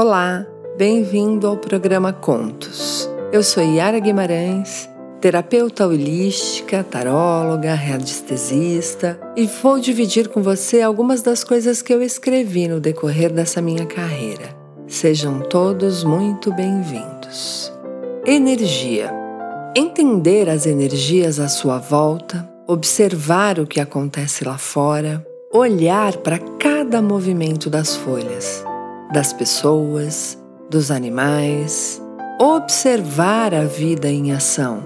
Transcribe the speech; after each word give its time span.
Olá, 0.00 0.46
bem-vindo 0.76 1.44
ao 1.44 1.56
programa 1.56 2.12
Contos. 2.12 3.10
Eu 3.32 3.42
sou 3.42 3.60
Yara 3.60 3.98
Guimarães, 3.98 4.88
terapeuta 5.20 5.88
holística, 5.88 6.84
taróloga, 6.84 7.74
radiestesista 7.74 9.18
e 9.36 9.44
vou 9.60 9.80
dividir 9.80 10.28
com 10.28 10.40
você 10.40 10.82
algumas 10.82 11.20
das 11.20 11.42
coisas 11.42 11.82
que 11.82 11.92
eu 11.92 12.00
escrevi 12.00 12.68
no 12.68 12.78
decorrer 12.78 13.32
dessa 13.32 13.60
minha 13.60 13.86
carreira. 13.86 14.56
Sejam 14.86 15.40
todos 15.40 16.04
muito 16.04 16.54
bem-vindos. 16.54 17.72
Energia. 18.24 19.10
Entender 19.76 20.48
as 20.48 20.64
energias 20.64 21.40
à 21.40 21.48
sua 21.48 21.78
volta, 21.78 22.48
observar 22.68 23.58
o 23.58 23.66
que 23.66 23.80
acontece 23.80 24.44
lá 24.44 24.58
fora, 24.58 25.26
olhar 25.52 26.18
para 26.18 26.38
cada 26.38 27.02
movimento 27.02 27.68
das 27.68 27.96
folhas 27.96 28.64
das 29.12 29.32
pessoas, 29.32 30.38
dos 30.70 30.90
animais, 30.90 32.02
observar 32.38 33.54
a 33.54 33.64
vida 33.64 34.08
em 34.08 34.32
ação, 34.32 34.82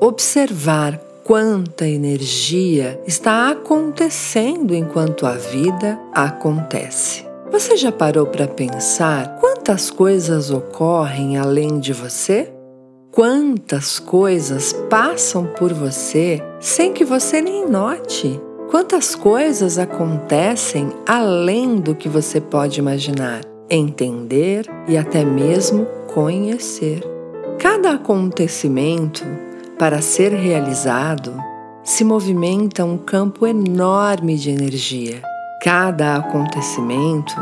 observar 0.00 0.98
quanta 1.24 1.86
energia 1.86 3.00
está 3.06 3.50
acontecendo 3.50 4.74
enquanto 4.74 5.26
a 5.26 5.32
vida 5.32 5.98
acontece. 6.12 7.24
Você 7.50 7.76
já 7.76 7.92
parou 7.92 8.26
para 8.26 8.48
pensar 8.48 9.38
quantas 9.38 9.90
coisas 9.90 10.50
ocorrem 10.50 11.38
além 11.38 11.78
de 11.78 11.92
você? 11.92 12.52
Quantas 13.10 13.98
coisas 13.98 14.72
passam 14.88 15.46
por 15.46 15.72
você 15.72 16.42
sem 16.58 16.92
que 16.92 17.04
você 17.04 17.42
nem 17.42 17.68
note? 17.68 18.40
Quantas 18.70 19.14
coisas 19.14 19.78
acontecem 19.78 20.90
além 21.06 21.76
do 21.76 21.94
que 21.94 22.08
você 22.08 22.40
pode 22.40 22.80
imaginar? 22.80 23.51
Entender 23.76 24.66
e 24.86 24.96
até 24.96 25.24
mesmo 25.24 25.86
conhecer. 26.12 27.02
Cada 27.58 27.92
acontecimento, 27.92 29.24
para 29.78 30.02
ser 30.02 30.32
realizado, 30.32 31.34
se 31.82 32.04
movimenta 32.04 32.84
um 32.84 32.98
campo 32.98 33.46
enorme 33.46 34.36
de 34.36 34.50
energia. 34.50 35.22
Cada 35.62 36.16
acontecimento 36.16 37.34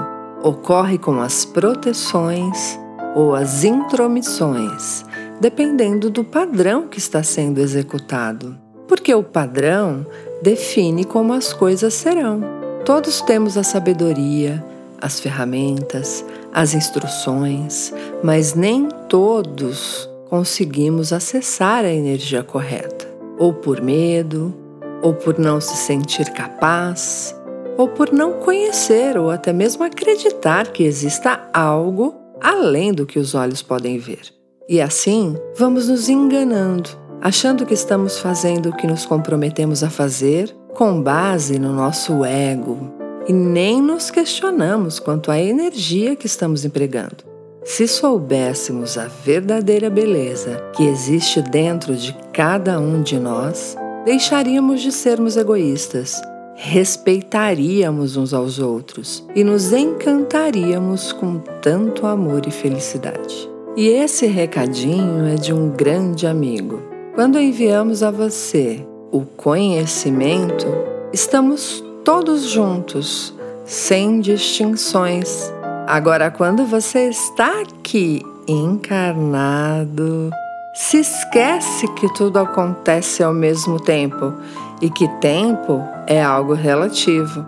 ocorre 0.42 0.98
com 0.98 1.20
as 1.20 1.44
proteções 1.44 2.78
ou 3.14 3.34
as 3.34 3.64
intromissões, 3.64 5.04
dependendo 5.40 6.10
do 6.10 6.22
padrão 6.22 6.86
que 6.86 6.98
está 6.98 7.22
sendo 7.22 7.60
executado. 7.60 8.56
Porque 8.86 9.14
o 9.14 9.22
padrão 9.22 10.06
define 10.42 11.04
como 11.04 11.32
as 11.32 11.52
coisas 11.52 11.94
serão. 11.94 12.40
Todos 12.84 13.20
temos 13.20 13.56
a 13.58 13.62
sabedoria, 13.62 14.64
as 15.00 15.20
ferramentas, 15.20 16.24
as 16.52 16.74
instruções, 16.74 17.92
mas 18.22 18.54
nem 18.54 18.88
todos 19.08 20.08
conseguimos 20.28 21.12
acessar 21.12 21.84
a 21.84 21.92
energia 21.92 22.42
correta, 22.42 23.08
ou 23.38 23.52
por 23.52 23.80
medo, 23.80 24.54
ou 25.02 25.14
por 25.14 25.38
não 25.38 25.60
se 25.60 25.76
sentir 25.76 26.30
capaz, 26.30 27.34
ou 27.76 27.88
por 27.88 28.12
não 28.12 28.34
conhecer 28.34 29.16
ou 29.16 29.30
até 29.30 29.52
mesmo 29.52 29.82
acreditar 29.82 30.68
que 30.68 30.84
exista 30.84 31.48
algo 31.52 32.14
além 32.40 32.92
do 32.92 33.06
que 33.06 33.18
os 33.18 33.34
olhos 33.34 33.62
podem 33.62 33.98
ver. 33.98 34.22
E 34.68 34.80
assim, 34.80 35.36
vamos 35.56 35.88
nos 35.88 36.08
enganando, 36.08 36.90
achando 37.20 37.66
que 37.66 37.74
estamos 37.74 38.18
fazendo 38.18 38.68
o 38.68 38.76
que 38.76 38.86
nos 38.86 39.04
comprometemos 39.04 39.82
a 39.82 39.90
fazer 39.90 40.54
com 40.74 41.02
base 41.02 41.58
no 41.58 41.72
nosso 41.72 42.24
ego, 42.24 42.99
e 43.30 43.32
nem 43.32 43.80
nos 43.80 44.10
questionamos 44.10 44.98
quanto 44.98 45.30
à 45.30 45.38
energia 45.38 46.16
que 46.16 46.26
estamos 46.26 46.64
empregando. 46.64 47.18
Se 47.62 47.86
soubéssemos 47.86 48.98
a 48.98 49.06
verdadeira 49.06 49.88
beleza 49.88 50.60
que 50.74 50.82
existe 50.82 51.40
dentro 51.40 51.94
de 51.94 52.12
cada 52.32 52.80
um 52.80 53.00
de 53.02 53.20
nós, 53.20 53.76
deixaríamos 54.04 54.80
de 54.80 54.90
sermos 54.90 55.36
egoístas, 55.36 56.20
respeitaríamos 56.56 58.16
uns 58.16 58.34
aos 58.34 58.58
outros 58.58 59.24
e 59.32 59.44
nos 59.44 59.72
encantaríamos 59.72 61.12
com 61.12 61.38
tanto 61.62 62.08
amor 62.08 62.48
e 62.48 62.50
felicidade. 62.50 63.48
E 63.76 63.86
esse 63.90 64.26
recadinho 64.26 65.24
é 65.28 65.36
de 65.36 65.52
um 65.52 65.70
grande 65.70 66.26
amigo. 66.26 66.82
Quando 67.14 67.38
enviamos 67.38 68.02
a 68.02 68.10
você 68.10 68.84
o 69.12 69.20
conhecimento, 69.20 70.66
estamos 71.12 71.88
todos 72.04 72.44
juntos, 72.44 73.34
sem 73.64 74.20
distinções. 74.20 75.52
Agora, 75.86 76.30
quando 76.30 76.64
você 76.64 77.08
está 77.08 77.60
aqui 77.60 78.22
encarnado, 78.46 80.30
se 80.74 80.98
esquece 80.98 81.86
que 81.94 82.12
tudo 82.14 82.38
acontece 82.38 83.22
ao 83.22 83.32
mesmo 83.32 83.80
tempo 83.80 84.32
e 84.80 84.88
que 84.88 85.06
tempo 85.20 85.84
é 86.06 86.22
algo 86.22 86.54
relativo, 86.54 87.44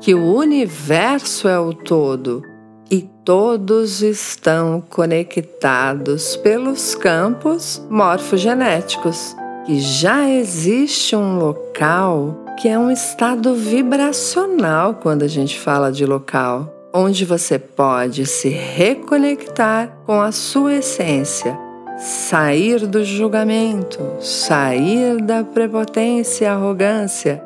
que 0.00 0.14
o 0.14 0.34
universo 0.34 1.46
é 1.46 1.58
o 1.58 1.72
todo 1.72 2.42
e 2.90 3.02
todos 3.24 4.02
estão 4.02 4.82
conectados 4.90 6.36
pelos 6.36 6.94
campos 6.94 7.80
morfogenéticos, 7.88 9.36
que 9.64 9.78
já 9.80 10.28
existe 10.28 11.14
um 11.14 11.38
local 11.38 12.41
que 12.62 12.68
é 12.68 12.78
um 12.78 12.90
estado 12.92 13.56
vibracional 13.56 14.94
quando 14.94 15.24
a 15.24 15.26
gente 15.26 15.58
fala 15.58 15.90
de 15.90 16.06
local, 16.06 16.72
onde 16.94 17.24
você 17.24 17.58
pode 17.58 18.24
se 18.24 18.50
reconectar 18.50 19.98
com 20.06 20.20
a 20.20 20.30
sua 20.30 20.74
essência, 20.74 21.58
sair 21.98 22.86
do 22.86 23.04
julgamento, 23.04 23.98
sair 24.20 25.20
da 25.20 25.42
prepotência 25.42 26.44
e 26.44 26.46
arrogância 26.46 27.42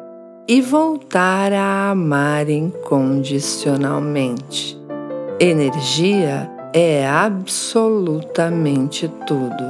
e 0.47 0.61
voltar 0.61 1.51
a 1.51 1.93
amar 1.93 2.51
incondicionalmente. 2.51 4.79
Energia 5.41 6.51
é 6.75 7.09
absolutamente 7.09 9.11
tudo. 9.27 9.65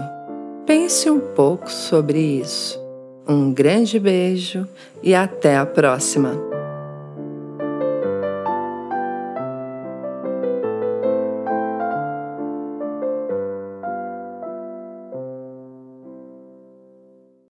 Pense 0.66 1.08
um 1.08 1.20
pouco 1.20 1.70
sobre 1.70 2.18
isso. 2.18 2.84
Um 3.28 3.52
grande 3.52 3.98
beijo 3.98 4.68
e 5.02 5.14
até 5.14 5.56
a 5.56 5.66
próxima! 5.66 6.55